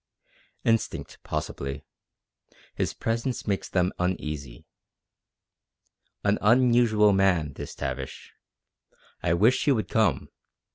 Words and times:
Instinct, 0.63 1.19
possibly. 1.21 1.83
His 2.73 2.91
presence 2.91 3.45
makes 3.45 3.69
them 3.69 3.93
uneasy. 3.99 4.65
An 6.23 6.39
unusual 6.41 7.13
man, 7.13 7.53
this 7.53 7.75
Tavish. 7.75 8.33
I 9.21 9.35
wish 9.35 9.65
he 9.65 9.71
would 9.71 9.89
come. 9.89 10.29